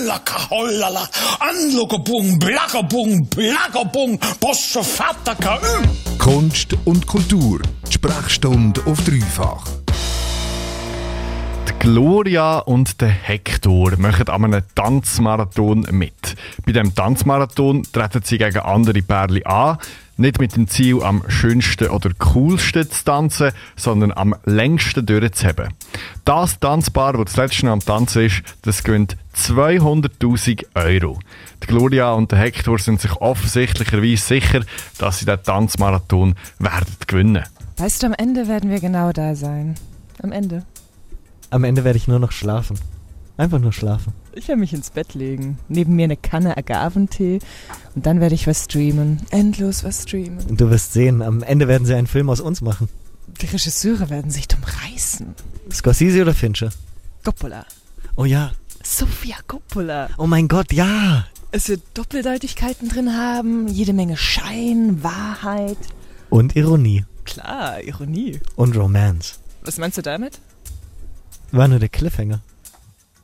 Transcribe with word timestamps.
hollaka, 0.00 0.48
hollala, 0.50 1.08
anlogabung, 1.40 2.38
blagabung, 2.38 3.26
blagabung, 3.28 4.18
posse 4.40 4.82
fataka, 4.82 5.60
Kunst 6.18 6.76
und 6.84 7.06
Kultur. 7.06 7.60
Die 7.86 7.92
Sprechstunde 7.94 8.80
auf 8.86 8.98
dreifach. 9.04 9.79
Gloria 11.80 12.58
und 12.58 13.00
der 13.00 13.08
Hector 13.08 13.96
machen 13.96 14.28
an 14.28 14.44
einem 14.44 14.62
Tanzmarathon 14.74 15.86
mit. 15.90 16.36
Bei 16.66 16.72
dem 16.72 16.94
Tanzmarathon 16.94 17.84
treten 17.90 18.20
sie 18.22 18.36
gegen 18.36 18.58
andere 18.58 19.00
Pärchen 19.00 19.46
an. 19.46 19.78
Nicht 20.18 20.38
mit 20.38 20.54
dem 20.54 20.68
Ziel, 20.68 21.02
am 21.02 21.24
schönsten 21.28 21.88
oder 21.88 22.10
coolsten 22.18 22.88
zu 22.90 23.02
tanzen, 23.02 23.52
sondern 23.76 24.12
am 24.12 24.34
längsten 24.44 25.06
durchzuheben. 25.06 25.72
Das 26.26 26.60
Tanzpaar, 26.60 27.14
das 27.24 27.38
letzte 27.38 27.64
Mal 27.64 27.72
am 27.72 27.80
Tanzen 27.80 28.26
ist, 28.26 28.42
das 28.60 28.84
gewinnt 28.84 29.16
200.000 29.34 30.66
Euro. 30.74 31.18
Die 31.62 31.66
Gloria 31.66 32.12
und 32.12 32.30
der 32.30 32.40
Hector 32.40 32.78
sind 32.78 33.00
sich 33.00 33.12
offensichtlicherweise 33.12 34.22
sicher, 34.22 34.60
dass 34.98 35.20
sie 35.20 35.24
den 35.24 35.42
Tanzmarathon 35.42 36.34
werden 36.58 36.96
gewinnen. 37.06 37.44
Weißt 37.78 38.02
du, 38.02 38.08
am 38.08 38.12
Ende 38.12 38.48
werden 38.48 38.68
wir 38.68 38.80
genau 38.80 39.12
da 39.12 39.34
sein. 39.34 39.76
Am 40.22 40.30
Ende. 40.30 40.66
Am 41.50 41.64
Ende 41.64 41.84
werde 41.84 41.96
ich 41.96 42.08
nur 42.08 42.18
noch 42.18 42.32
schlafen. 42.32 42.78
Einfach 43.36 43.58
nur 43.58 43.72
schlafen. 43.72 44.12
Ich 44.32 44.48
werde 44.48 44.60
mich 44.60 44.72
ins 44.72 44.90
Bett 44.90 45.14
legen. 45.14 45.58
Neben 45.68 45.96
mir 45.96 46.04
eine 46.04 46.16
Kanne 46.16 46.56
Agaventee. 46.56 47.38
Und 47.94 48.06
dann 48.06 48.20
werde 48.20 48.34
ich 48.34 48.46
was 48.46 48.64
streamen. 48.64 49.20
Endlos 49.30 49.82
was 49.82 50.02
streamen. 50.02 50.44
Und 50.46 50.60
du 50.60 50.70
wirst 50.70 50.92
sehen, 50.92 51.22
am 51.22 51.42
Ende 51.42 51.66
werden 51.66 51.86
sie 51.86 51.94
einen 51.94 52.06
Film 52.06 52.28
aus 52.28 52.40
uns 52.40 52.60
machen. 52.60 52.88
Die 53.40 53.46
Regisseure 53.46 54.10
werden 54.10 54.30
sich 54.30 54.46
dumm 54.46 54.60
reißen. 54.62 55.34
Scorsese 55.72 56.22
oder 56.22 56.34
Fincher? 56.34 56.70
Coppola. 57.24 57.64
Oh 58.16 58.26
ja. 58.26 58.52
Sophia 58.82 59.36
Coppola. 59.46 60.10
Oh 60.18 60.26
mein 60.26 60.46
Gott, 60.46 60.72
ja. 60.72 61.24
Es 61.50 61.68
wird 61.68 61.82
Doppeldeutigkeiten 61.94 62.88
drin 62.88 63.16
haben. 63.16 63.68
Jede 63.68 63.92
Menge 63.92 64.16
Schein, 64.16 65.02
Wahrheit. 65.02 65.78
Und 66.28 66.54
Ironie. 66.56 67.04
Klar, 67.24 67.82
Ironie. 67.82 68.40
Und 68.56 68.76
Romance. 68.76 69.40
Was 69.62 69.78
meinst 69.78 69.98
du 69.98 70.02
damit? 70.02 70.40
War 71.52 71.68
nur 71.68 71.78
der 71.78 71.88
Cliffhanger. 71.88 72.40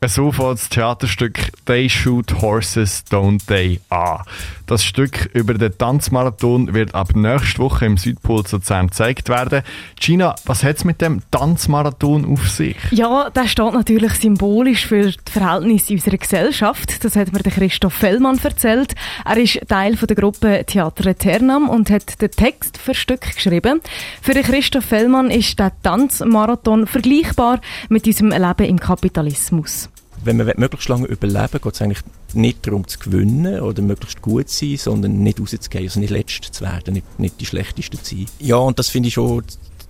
So 0.04 0.30
fängt 0.30 0.52
das 0.52 0.68
Theaterstück 0.68 1.52
They 1.64 1.88
Shoot 1.88 2.40
Horses, 2.40 3.04
Don't 3.10 3.44
They 3.46 3.80
an. 3.88 4.20
Das 4.66 4.84
Stück 4.84 5.30
über 5.32 5.54
den 5.54 5.76
Tanzmarathon 5.76 6.74
wird 6.74 6.94
ab 6.94 7.16
nächster 7.16 7.60
Woche 7.60 7.86
im 7.86 7.96
Südpol 7.96 8.42
Luzern 8.50 8.88
gezeigt 8.88 9.28
werden. 9.28 9.62
Gina, 9.98 10.34
was 10.44 10.62
hat 10.62 10.76
es 10.76 10.84
mit 10.84 11.00
dem 11.00 11.22
Tanzmarathon 11.30 12.24
auf 12.24 12.48
sich? 12.48 12.76
Ja, 12.90 13.30
das 13.30 13.50
steht 13.50 13.72
natürlich 13.72 14.12
symbolisch 14.14 14.86
für 14.86 15.10
die 15.10 15.32
Verhältnisse 15.32 15.94
unserer 15.94 16.18
Gesellschaft. 16.18 17.04
Das 17.04 17.16
hat 17.16 17.32
mir 17.32 17.40
der 17.40 17.52
Christoph 17.52 17.94
Fellmann 17.94 18.38
erzählt. 18.42 18.94
Er 19.24 19.36
ist 19.36 19.60
Teil 19.68 19.96
der 19.96 20.16
Gruppe 20.16 20.64
Theater 20.66 21.06
Eternam 21.06 21.68
und 21.68 21.90
hat 21.90 22.20
den 22.20 22.30
Text 22.30 22.78
für 22.78 22.92
das 22.92 22.98
Stück 22.98 23.22
geschrieben. 23.22 23.80
Für 24.22 24.34
Christoph 24.34 24.84
Fellmann 24.84 25.30
ist 25.30 25.58
der 25.58 25.72
Tanzmarathon 25.82 26.86
vergleichbar 26.86 27.60
mit 27.88 28.06
unserem 28.06 28.30
Leben 28.30 28.68
im 28.68 28.78
Kapitalismus 28.78 29.88
wenn 30.26 30.36
man 30.36 30.52
möglichst 30.56 30.88
lange 30.88 31.06
überleben 31.06 31.52
will, 31.52 31.60
geht 31.60 31.74
es 31.74 31.82
eigentlich 31.82 32.02
nicht 32.34 32.66
darum 32.66 32.86
zu 32.86 32.98
gewinnen 32.98 33.60
oder 33.60 33.82
möglichst 33.82 34.20
gut 34.20 34.48
zu 34.48 34.66
sein, 34.66 34.76
sondern 34.76 35.22
nicht 35.22 35.40
rauszugehen, 35.40 35.84
also 35.84 36.00
nicht 36.00 36.10
letzt 36.10 36.44
zu 36.44 36.64
werden, 36.64 36.94
nicht, 36.94 37.18
nicht 37.18 37.40
die 37.40 37.46
Schlechteste 37.46 38.00
zu 38.02 38.16
sein. 38.16 38.26
Ja, 38.40 38.56
und 38.56 38.78
das 38.78 38.88
finde 38.88 39.08
ich 39.08 39.14
schon, 39.14 39.42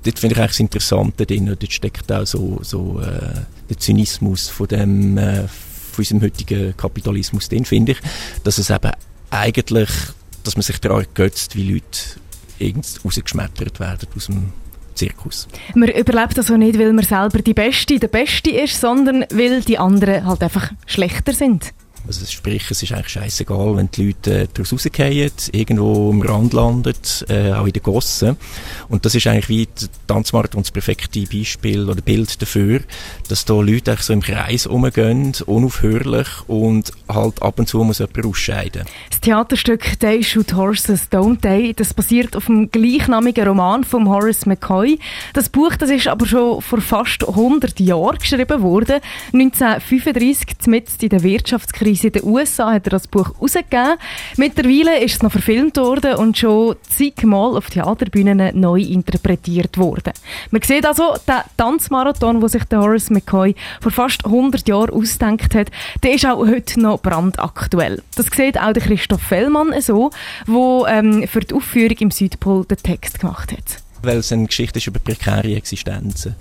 dort 0.05 0.19
finde 0.19 0.34
ich 0.34 0.39
eigentlich 0.39 0.53
das 0.53 0.61
Interessante 0.61 1.27
drin. 1.27 1.47
Dort 1.47 1.73
steckt 1.73 2.11
auch 2.12 2.27
so, 2.27 2.61
so 2.62 3.01
äh, 3.01 3.41
der 3.69 3.78
Zynismus 3.78 4.48
von 4.48 4.69
dem, 4.69 5.19
äh, 5.19 5.48
von 5.48 6.03
unserem 6.03 6.23
heutigen 6.23 6.77
Kapitalismus 6.77 7.48
drin, 7.48 7.65
finde 7.65 7.93
ich, 7.93 7.98
dass 8.45 8.59
es 8.59 8.71
eben 8.71 8.93
eigentlich, 9.31 9.91
dass 10.45 10.56
man 10.56 10.62
sich 10.62 10.78
daran 10.78 11.00
ergötzt, 11.00 11.56
wie 11.56 11.73
Leute 11.73 11.98
irgendwie 12.59 12.98
rausgeschmettert 13.05 13.81
werden 13.81 14.09
aus 14.15 14.27
dem 14.27 14.53
Zirkus. 14.97 15.47
Man 15.75 15.91
überlebt 15.91 16.39
also 16.39 16.57
nicht, 16.57 16.79
weil 16.79 16.93
man 16.93 17.05
selber 17.05 17.41
die 17.41 17.55
Beste, 17.55 17.99
der 17.99 18.09
Beste 18.09 18.51
ist, 18.51 18.81
sondern 18.81 19.25
weil 19.31 19.61
die 19.61 19.79
anderen 19.79 20.27
halt 20.27 20.43
einfach 20.43 20.73
schlechter 20.87 21.33
sind. 21.33 21.73
Also 22.06 22.25
sprich, 22.27 22.71
es 22.71 22.83
ist 22.83 22.93
eigentlich 22.93 23.09
scheißegal, 23.09 23.77
wenn 23.77 23.91
die 23.91 24.06
Leute 24.06 24.43
äh, 24.43 24.49
daraus 24.53 24.72
rausgehen, 24.72 25.33
irgendwo 25.53 26.11
am 26.11 26.22
Rand 26.22 26.53
landen, 26.53 26.94
äh, 27.28 27.53
auch 27.53 27.67
in 27.67 27.72
den 27.72 27.83
Gossen. 27.83 28.37
Und 28.89 29.05
das 29.05 29.15
ist 29.15 29.27
eigentlich 29.27 29.49
wie 29.49 29.67
der 29.67 29.89
Tanzmarathon 30.06 30.62
das 30.62 30.71
perfekte 30.71 31.22
Beispiel 31.22 31.89
oder 31.89 32.00
Bild 32.00 32.41
dafür, 32.41 32.81
dass 33.28 33.44
da 33.44 33.55
Leute 33.55 33.97
so 34.00 34.12
im 34.12 34.21
Kreis 34.21 34.69
rumgehen, 34.69 35.33
unaufhörlich 35.47 36.28
und 36.47 36.93
halt 37.09 37.43
ab 37.43 37.59
und 37.59 37.69
zu 37.69 37.83
muss 37.83 37.99
jemand 37.99 38.25
ausscheiden. 38.25 38.84
Das 39.11 39.21
Theaterstück 39.21 39.99
They 39.99 40.23
Shoot 40.23 40.55
Horses, 40.55 41.11
Don't 41.11 41.41
They, 41.41 41.75
das 41.75 41.93
basiert 41.93 42.37
auf 42.37 42.47
dem 42.47 42.71
gleichnamigen 42.71 43.49
Roman 43.49 43.84
von 43.84 44.09
Horace 44.09 44.47
McCoy. 44.47 44.99
Das 45.33 45.49
Buch, 45.49 45.75
das 45.77 45.91
ist 45.91 46.06
aber 46.06 46.27
schon 46.27 46.62
vor 46.62 46.81
fast 46.81 47.27
100 47.27 47.81
Jahren 47.81 48.19
geschrieben 48.19 48.62
worden. 48.62 49.00
1935, 49.33 50.67
mitten 50.67 50.93
in 51.00 51.09
der 51.09 51.23
Wirtschaftskrise 51.23 51.96
in 52.05 52.12
den 52.12 52.25
USA 52.25 52.73
hat 52.73 52.87
er 52.87 52.91
das 52.91 53.09
Buch 53.09 53.34
herausgegeben. 53.34 53.97
Mittlerweile 54.37 55.01
ist 55.01 55.17
es 55.17 55.23
noch 55.23 55.33
verfilmt 55.33 55.77
worden 55.77 56.15
und 56.15 56.39
schon 56.39 56.77
zigmal 56.89 57.57
auf 57.57 57.71
Theaterbühnen 57.71 58.59
neu 58.59 58.81
interpretiert 58.81 59.79
worden. 59.79 60.12
Man 60.51 60.62
sieht 60.62 60.87
also, 60.87 61.15
der 61.27 61.45
Tanzmarathon, 61.56 62.41
den 62.41 62.49
sich 62.49 62.62
Horace 62.73 63.11
McCoy 63.11 63.55
vor 63.81 63.93
fast 63.93 64.25
100 64.25 64.69
Jahren 64.69 64.91
ausdenkt 64.91 65.55
hat, 65.55 65.71
der 66.03 66.15
ist 66.15 66.27
auch 66.27 66.39
heute 66.39 66.81
noch 66.81 67.01
brandaktuell. 67.01 68.03
Das 68.15 68.27
sieht 68.27 68.59
auch 68.59 68.73
Christoph 68.81 69.23
Fellmann 69.23 69.75
so, 69.81 70.11
der 70.47 70.85
ähm, 70.89 71.27
für 71.29 71.41
die 71.41 71.55
Aufführung 71.55 71.97
im 71.99 72.11
Südpol 72.11 72.65
den 72.65 72.79
Text 72.79 73.21
gemacht 73.21 73.53
hat. 73.53 73.83
Weil 74.03 74.19
es 74.19 74.33
eine 74.33 74.47
Geschichte 74.47 74.79
ist 74.79 74.87
über 74.87 75.01
prekäre 75.01 75.55
Existenzen. 75.55 76.37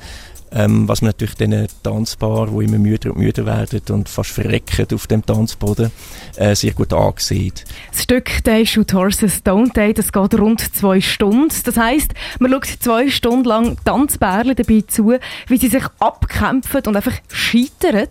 Ähm, 0.52 0.88
was 0.88 1.02
man 1.02 1.10
natürlich 1.10 1.36
diesen 1.36 1.68
Tanzpaar, 1.84 2.48
die 2.48 2.66
immer 2.66 2.78
müder 2.78 3.12
und 3.12 3.18
müder 3.18 3.46
werden 3.46 3.82
und 3.90 4.08
fast 4.08 4.32
verrecken 4.32 4.88
auf 4.94 5.08
dem 5.08 5.26
Tanzboden, 5.26 5.92
äh, 6.38 6.56
sehr 6.56 6.74
gut 6.74 6.94
ansieht. 6.94 7.66
Das 7.92 8.04
Stück 8.04 8.44
«They 8.44 8.66
Shoot 8.66 8.94
Horses, 8.94 9.44
Don't 9.44 9.74
They» 9.74 9.94
das 9.94 10.12
geht 10.12 10.40
rund 10.40 10.62
zwei 10.76 11.02
Stunden. 11.02 11.50
Das 11.64 11.78
heisst, 11.78 12.14
man 12.40 12.52
schaut 12.52 12.68
zwei 12.80 13.10
Stunden 13.10 13.46
lang 13.46 13.78
Tanzbärle 13.84 14.56
dabei 14.56 14.84
zu, 14.88 15.14
wie 15.48 15.58
sie 15.58 15.68
sich 15.68 15.84
abkämpfen 16.00 16.82
und 16.88 16.96
einfach 16.96 17.18
scheitern. 17.28 18.08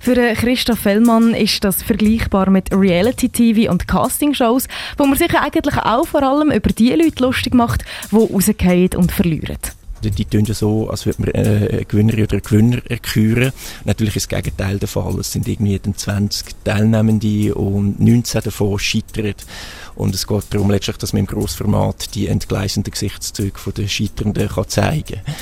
Für 0.00 0.14
Christoph 0.34 0.80
Fellmann 0.80 1.34
ist 1.34 1.64
das 1.64 1.82
vergleichbar 1.82 2.50
mit 2.50 2.72
Reality-TV 2.72 3.70
und 3.70 3.88
Castingshows, 3.88 4.68
wo 4.96 5.06
man 5.06 5.18
sich 5.18 5.34
eigentlich 5.34 5.76
auch 5.76 6.06
vor 6.06 6.22
allem 6.22 6.50
über 6.50 6.70
die 6.70 6.92
Leute 6.92 7.22
lustig 7.22 7.54
macht, 7.54 7.84
die 8.10 8.16
rausgehen 8.16 8.94
und 8.96 9.12
verlieren 9.12 9.58
die, 10.02 10.24
tun 10.24 10.44
ja 10.44 10.54
so, 10.54 10.90
als 10.90 11.06
würde 11.06 11.22
man 11.22 11.30
äh, 11.32 11.68
eine 11.70 11.84
Gewinnerin 11.84 12.24
oder 12.24 12.32
einen 12.34 12.42
Gewinner 12.42 12.82
erküren. 12.88 13.52
Natürlich 13.84 14.16
ist 14.16 14.30
das 14.30 14.42
Gegenteil 14.42 14.78
der 14.78 14.88
Fall. 14.88 15.18
Es 15.18 15.32
sind 15.32 15.48
irgendwie 15.48 15.80
20 15.80 16.64
Teilnehmende 16.64 17.54
und 17.54 18.00
19 18.00 18.42
davon 18.42 18.78
scheitern. 18.78 19.34
Und 19.94 20.14
es 20.14 20.26
geht 20.26 20.44
darum 20.50 20.70
letztlich, 20.70 20.96
dass 20.98 21.12
man 21.12 21.20
im 21.20 21.26
Grossformat 21.26 22.14
die 22.14 22.28
entgleisenden 22.28 22.92
Gesichtszüge 22.92 23.72
der 23.76 23.88
Scheiternden 23.88 24.48
kann 24.48 24.68
zeigen 24.68 25.20
kann. 25.24 25.34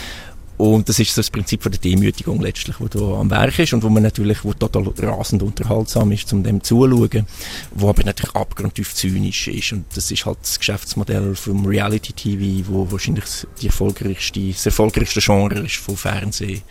Und 0.57 0.89
das 0.89 0.99
ist 0.99 1.15
so 1.15 1.21
das 1.21 1.31
Prinzip 1.31 1.63
von 1.63 1.73
der 1.73 1.81
Demütigung 1.81 2.41
letztlich, 2.41 2.81
wo 2.81 2.89
da 2.89 3.21
am 3.21 3.31
Werk 3.31 3.59
ist 3.59 3.73
und 3.75 3.83
wo 3.83 3.89
man 3.89 4.03
natürlich, 4.03 4.45
wo 4.45 4.53
total 4.53 4.91
rasend 4.99 5.43
unterhaltsam 5.43 6.13
ist, 6.13 6.33
um 6.33 6.43
dem 6.43 6.63
zuzuschauen, 6.63 7.27
wo 7.75 7.89
aber 7.89 8.05
natürlich 8.05 8.35
abgrundtief 8.35 8.95
zynisch 8.95 9.49
ist. 9.49 9.73
Und 9.73 9.85
das 9.95 10.11
ist 10.11 10.25
halt 10.25 10.39
das 10.43 10.59
Geschäftsmodell 10.59 11.35
vom 11.35 11.67
Reality 11.67 12.13
TV, 12.13 12.69
wo 12.71 12.91
wahrscheinlich 12.91 13.25
die 13.61 13.67
erfolgreichste, 13.67 14.49
das 14.49 14.67
erfolgreichste 14.67 15.21
Genre 15.21 15.61
ist 15.61 15.77
vom 15.77 15.97
Fernsehen 15.97 16.63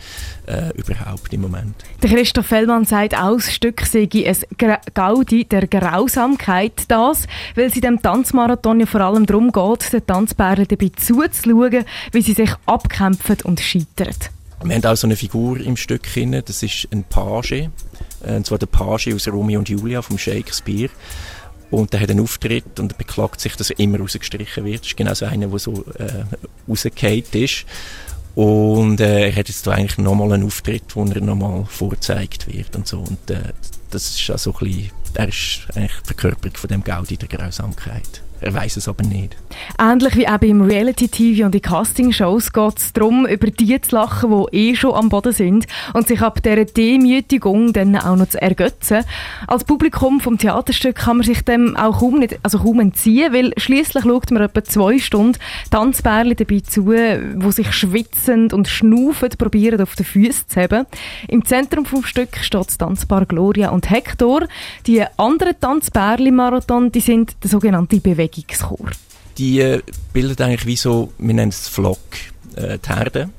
äh, 0.48 0.72
überhaupt 0.76 1.34
im 1.34 1.42
Moment. 1.42 1.76
Der 2.02 2.10
Christoph 2.10 2.48
Fellmann 2.48 2.86
sagt 2.86 3.16
auch, 3.16 3.36
das 3.36 3.54
Stück 3.54 3.86
sei 3.86 4.08
ein 4.14 4.78
Gaudi 4.94 5.46
der 5.46 5.68
Grausamkeit. 5.68 6.84
Das, 6.88 7.28
weil 7.56 7.66
es 7.66 7.76
in 7.76 7.82
dem 7.82 8.02
Tanzmarathon 8.02 8.80
ja 8.80 8.86
vor 8.86 9.02
allem 9.02 9.26
darum 9.26 9.52
geht, 9.52 9.94
den 9.94 10.06
Tanzbären 10.06 10.68
dabei 10.68 10.92
zuzuschauen, 10.96 11.86
wie 12.12 12.22
sie 12.22 12.34
sich 12.34 12.52
abkämpfen 12.66 13.38
und 13.44 13.60
scheitern. 13.76 14.16
Wir 14.64 14.76
haben 14.76 14.86
auch 14.86 14.96
so 14.96 15.08
eine 15.08 15.16
Figur 15.16 15.60
im 15.60 15.78
Stück 15.78 16.04
drin, 16.12 16.42
das 16.46 16.64
ist 16.64 16.88
ein 16.92 17.04
Page, 17.04 17.52
äh, 17.52 17.70
und 18.36 18.46
zwar 18.46 18.58
der 18.58 18.68
Page 18.68 19.14
aus 19.14 19.28
Romeo 19.28 19.60
und 19.60 19.70
Julia 19.70 20.02
vom 20.02 20.18
Shakespeare. 20.18 20.90
Und 21.72 21.94
der 21.94 22.00
hat 22.00 22.12
einen 22.12 22.22
Auftritt 22.22 22.80
und 22.80 22.98
beklagt 22.98 23.42
sich, 23.42 23.56
dass 23.56 23.72
er 23.72 23.80
immer 23.80 24.00
rausgestrichen 24.00 24.64
wird. 24.66 24.82
Das 24.82 24.88
ist 24.90 24.98
genau 24.98 25.14
so 25.14 25.26
einer, 25.26 25.48
der 25.48 25.60
so 25.60 25.84
äh, 25.98 26.24
rausgefallen 26.70 27.24
ist. 27.34 27.66
Und 28.36 29.00
äh, 29.00 29.30
er 29.30 29.36
hat 29.36 29.48
jetzt 29.48 29.66
da 29.66 29.72
eigentlich 29.72 29.98
nochmal 29.98 30.34
einen 30.34 30.46
Auftritt, 30.46 30.96
wo 30.96 31.04
er 31.06 31.22
nochmal 31.22 31.66
vorgezeigt 31.66 32.54
wird 32.54 32.76
und 32.76 32.88
so. 32.88 33.00
Und 33.00 33.30
äh, 33.30 33.54
das 33.90 34.20
ist 34.20 34.30
also 34.30 34.54
ein 34.54 34.60
bisschen, 34.60 34.92
er 35.16 35.28
ist 35.28 35.68
eigentlich 35.74 36.02
die 36.02 36.08
Verkörperung 36.08 36.56
von 36.56 36.68
dem 36.68 36.84
Gaudi 36.84 37.18
der 37.18 37.30
Grausamkeit. 37.30 38.22
Er 38.46 38.54
weiß 38.54 38.78
es 38.78 38.88
aber 38.88 39.04
nicht. 39.04 39.36
Ähnlich 39.80 40.16
wie 40.16 40.28
auch 40.28 40.38
beim 40.38 40.62
Reality-TV 40.62 41.48
und 41.48 41.56
in 41.56 41.64
Castingshows 41.64 42.54
geht 42.54 42.78
es 42.78 42.94
darum, 42.94 43.26
über 43.26 43.48
die 43.48 43.82
zu 43.82 43.96
lachen, 43.96 44.30
die 44.52 44.56
eh 44.56 44.76
schon 44.76 44.94
am 44.94 45.10
Boden 45.10 45.34
sind 45.34 45.66
und 45.96 46.08
sich 46.08 46.22
ab 46.22 46.44
dieser 46.44 46.64
Demütigung 46.64 47.74
dann 47.74 47.96
auch 47.96 48.16
noch 48.16 48.30
zu 48.30 48.40
ergötzen. 48.40 49.04
Als 49.48 49.64
Publikum 49.64 50.22
vom 50.22 50.38
Theaterstück 50.38 50.96
kann 50.96 51.18
man 51.18 51.26
sich 51.26 51.42
dem 51.42 51.76
auch 51.76 52.02
kaum, 52.02 52.20
nicht, 52.20 52.38
also 52.44 52.60
kaum 52.60 52.82
entziehen, 52.82 53.34
weil 53.34 53.52
schließlich 53.58 54.04
schaut 54.04 54.30
man 54.30 54.44
etwa 54.44 54.64
zwei 54.64 55.00
Stunden 55.00 55.40
Tanzbärli 55.72 56.36
dabei 56.36 56.60
zu, 56.60 56.86
wo 56.86 57.50
sich 57.50 57.74
schwitzend 57.74 58.54
und 58.54 58.68
schnaufend 58.68 59.40
probieren, 59.40 59.82
auf 59.82 59.96
den 59.96 60.06
Füßen 60.06 60.50
zu 60.50 60.62
haben. 60.62 60.86
Im 61.28 61.44
Zentrum 61.46 61.88
vom 61.88 62.04
Stück 62.04 62.38
steht 62.38 62.68
das 62.68 62.78
Tanzpaar 62.78 63.26
Gloria 63.26 63.72
und 63.72 63.90
Hector. 63.90 64.48
Die 64.86 65.04
anderen 65.18 65.60
Tanzbärli-Marathon, 65.60 66.92
die 66.92 67.00
sind 67.00 67.36
der 67.42 67.50
sogenannte 67.50 68.00
Bewegungschor. 68.36 68.92
Die 69.38 69.60
äh, 69.60 69.82
bilden 70.14 70.44
eigentlich 70.44 70.66
wie 70.66 70.78
so, 70.78 71.12
wir 71.18 71.34
nennen 71.34 71.50
es 71.50 71.68
Flock, 71.68 72.00
äh, 72.56 72.78
die 72.78 72.90
Herde. 72.90 73.30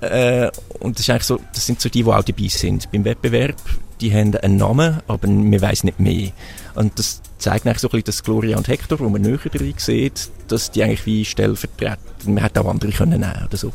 Äh, 0.00 0.50
und 0.80 0.98
das, 0.98 1.04
ist 1.04 1.10
eigentlich 1.10 1.24
so, 1.24 1.40
das 1.52 1.66
sind 1.66 1.80
so 1.80 1.88
die, 1.88 2.02
die 2.02 2.10
auch 2.10 2.22
dabei 2.22 2.48
sind 2.48 2.90
beim 2.90 3.04
Wettbewerb. 3.04 3.56
Die 4.00 4.12
haben 4.12 4.34
einen 4.36 4.56
Namen, 4.56 5.00
aber 5.08 5.28
man 5.28 5.60
weiß 5.60 5.84
nicht 5.84 5.98
mehr. 5.98 6.30
Und 6.74 6.98
das 6.98 7.20
zeigt 7.38 7.66
eigentlich 7.66 7.78
so 7.78 7.88
ein 7.88 7.92
bisschen, 7.92 8.04
dass 8.04 8.22
Gloria 8.22 8.56
und 8.56 8.68
Hector, 8.68 9.00
wo 9.00 9.08
man 9.08 9.22
näher 9.22 9.38
drin 9.38 9.74
sieht, 9.76 10.30
dass 10.48 10.70
die 10.70 10.82
eigentlich 10.82 11.06
wie 11.06 11.24
stellvertreten, 11.24 12.34
man 12.34 12.42
hätte 12.42 12.60
auch 12.60 12.68
andere 12.68 12.92
können 12.92 13.20
nehmen 13.20 13.44
oder 13.46 13.56
so. 13.56 13.72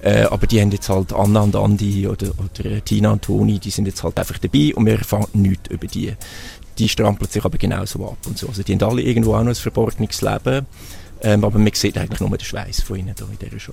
Äh, 0.00 0.22
aber 0.22 0.46
die 0.46 0.60
haben 0.60 0.70
jetzt 0.70 0.88
halt 0.88 1.12
Anna 1.12 1.40
und 1.40 1.56
Andi 1.56 2.06
oder, 2.06 2.28
oder 2.38 2.84
Tina 2.84 3.12
und 3.12 3.22
Toni, 3.22 3.58
die 3.58 3.70
sind 3.70 3.86
jetzt 3.86 4.02
halt 4.02 4.18
einfach 4.18 4.38
dabei 4.38 4.72
und 4.74 4.86
wir 4.86 4.98
erfahren 4.98 5.26
nichts 5.32 5.70
über 5.70 5.86
die. 5.86 6.14
Die 6.78 6.88
strampeln 6.88 7.28
sich 7.28 7.44
aber 7.44 7.58
genauso 7.58 8.08
ab 8.08 8.18
und 8.26 8.38
so. 8.38 8.48
Also 8.48 8.62
die 8.62 8.72
haben 8.74 8.88
alle 8.88 9.02
irgendwo 9.02 9.34
auch 9.34 9.42
noch 9.42 9.48
ein 9.48 9.54
verborgenes 9.56 10.22
Leben. 10.22 10.66
Ähm, 11.22 11.44
aber 11.44 11.58
man 11.58 11.72
sieht 11.72 11.98
eigentlich 11.98 12.20
nur 12.20 12.30
den 12.30 12.40
Schweiß 12.40 12.82
von 12.82 12.96
ihnen 12.96 13.14
hier 13.16 13.26
in 13.28 13.38
dieser 13.38 13.58
Show. 13.58 13.72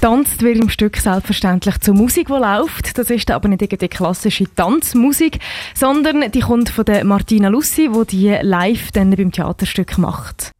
Tanzt 0.00 0.42
wird 0.42 0.58
im 0.58 0.68
Stück 0.68 0.96
selbstverständlich 0.96 1.78
zur 1.80 1.94
Musik, 1.94 2.28
die 2.28 2.32
läuft. 2.32 2.96
Das 2.98 3.10
ist 3.10 3.30
aber 3.30 3.48
nicht 3.48 3.80
die 3.80 3.88
klassische 3.88 4.46
Tanzmusik, 4.54 5.38
sondern 5.74 6.30
die 6.30 6.40
kommt 6.40 6.70
von 6.70 6.84
der 6.84 7.04
Martina 7.04 7.48
Lussi, 7.48 7.90
die 7.92 8.06
die 8.06 8.38
live 8.40 8.92
dann 8.92 9.10
beim 9.10 9.32
Theaterstück 9.32 9.98
macht. 9.98 10.52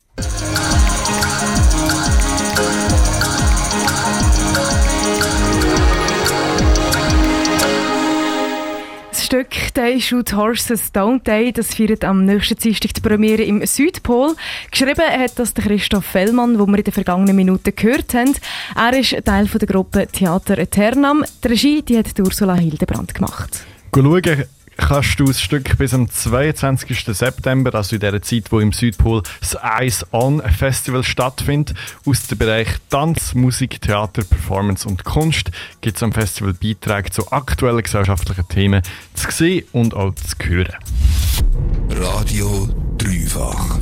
Stück 9.26 9.75
«They 9.75 10.00
Shoot 10.00 10.34
Horses, 10.34 10.94
Don't 10.94 11.25
They» 11.25 11.50
das 11.50 11.75
feiert 11.75 12.05
am 12.05 12.25
nächsten 12.25 12.55
Dienstag 12.55 12.94
die 12.94 13.00
Premiere 13.00 13.43
im 13.43 13.67
Südpol. 13.67 14.37
Geschrieben 14.70 15.02
hat 15.02 15.37
das 15.37 15.52
Christoph 15.52 16.05
Fellmann, 16.05 16.56
den 16.56 16.70
wir 16.70 16.78
in 16.78 16.84
den 16.84 16.93
vergangenen 16.94 17.34
Minuten 17.34 17.75
gehört 17.75 18.14
haben. 18.14 18.37
Er 18.76 18.96
ist 18.96 19.17
Teil 19.25 19.46
der 19.46 19.67
Gruppe 19.67 20.06
Theater 20.06 20.58
Eternam. 20.58 21.25
Die 21.43 21.49
Regie 21.49 21.82
die 21.82 21.99
hat 21.99 22.17
Ursula 22.20 22.55
Hildebrand 22.55 23.17
gemacht. 23.17 23.64
Schauen 23.93 24.44
kannst 24.76 25.19
du 25.19 25.26
das 25.26 25.40
Stück 25.40 25.76
bis 25.78 25.94
am 25.94 26.08
22. 26.08 27.05
September, 27.06 27.75
also 27.75 27.96
in 27.96 28.00
der 28.00 28.20
Zeit, 28.23 28.50
wo 28.50 28.61
im 28.61 28.73
Südpol 28.73 29.23
das 29.40 29.56
Eyes 29.62 30.06
On 30.12 30.43
Festival 30.43 31.02
stattfindet. 31.02 31.76
Aus 32.05 32.26
dem 32.26 32.38
Bereich 32.38 32.69
Tanz, 32.90 33.34
Musik, 33.34 33.81
Theater, 33.81 34.25
Performance 34.25 34.88
und 34.88 35.05
Kunst 35.05 35.50
gibt 35.81 35.96
es 35.96 36.02
am 36.02 36.12
Festival 36.12 36.55
Beiträge 36.55 37.11
zu 37.11 37.31
aktuellen 37.32 37.82
gesellschaftlichen 37.82 38.49
Themen 38.49 38.82
zu 39.14 39.31
sehen 39.31 39.64
und 39.73 39.94
auch 39.94 40.14
zu 40.14 40.49
hören. 40.49 40.75
Radio 41.90 42.69
Dreifach. 42.99 43.79